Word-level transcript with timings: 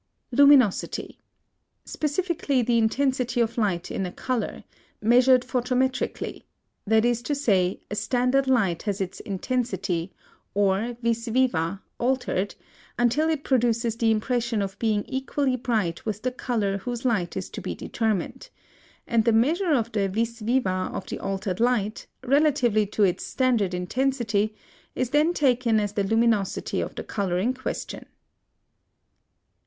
LUMINOSITY. 0.31 1.19
Specifically, 1.85 2.63
the 2.63 2.79
intensity 2.79 3.39
of 3.39 3.55
light 3.55 3.91
in 3.91 4.03
a 4.03 4.11
color, 4.11 4.63
measured 4.99 5.43
photometrically; 5.43 6.41
that 6.87 7.05
is 7.05 7.21
to 7.21 7.35
say, 7.35 7.79
a 7.91 7.95
standard 7.95 8.47
light 8.47 8.81
has 8.81 8.99
its 8.99 9.19
intensity, 9.19 10.11
or 10.55 10.97
vis 11.03 11.27
viva, 11.27 11.83
altered, 11.99 12.55
until 12.97 13.29
it 13.29 13.43
produces 13.43 13.95
the 13.95 14.09
impression 14.09 14.63
of 14.63 14.79
being 14.79 15.05
equally 15.05 15.55
bright 15.55 16.03
with 16.03 16.23
the 16.23 16.31
color 16.31 16.79
whose 16.79 17.05
light 17.05 17.37
is 17.37 17.47
to 17.51 17.61
be 17.61 17.75
determined; 17.75 18.49
and 19.05 19.23
the 19.23 19.31
measure 19.31 19.73
of 19.73 19.91
the 19.91 20.09
vis 20.09 20.39
viva 20.39 20.89
of 20.91 21.05
the 21.09 21.19
altered 21.19 21.59
light, 21.59 22.07
relatively 22.23 22.87
to 22.87 23.03
its 23.03 23.23
standard 23.23 23.75
intensity, 23.75 24.55
is 24.95 25.11
then 25.11 25.31
taken 25.31 25.79
as 25.79 25.93
the 25.93 26.03
luminosity 26.03 26.81
of 26.81 26.95
the 26.95 27.03
color 27.03 27.37
in 27.37 27.53
question. 27.53 28.07